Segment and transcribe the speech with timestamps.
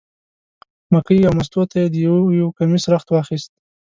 [0.93, 3.51] مکۍ او مستو ته یې د یو یو کمیس رخت واخیست.